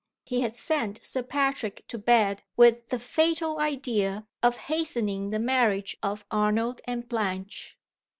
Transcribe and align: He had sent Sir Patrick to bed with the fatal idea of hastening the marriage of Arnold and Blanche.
He 0.25 0.41
had 0.41 0.55
sent 0.55 1.05
Sir 1.05 1.21
Patrick 1.21 1.85
to 1.89 1.99
bed 1.99 2.41
with 2.57 2.89
the 2.89 2.97
fatal 2.97 3.59
idea 3.59 4.25
of 4.41 4.57
hastening 4.57 5.29
the 5.29 5.37
marriage 5.37 5.95
of 6.01 6.25
Arnold 6.31 6.81
and 6.85 7.07
Blanche. 7.07 7.77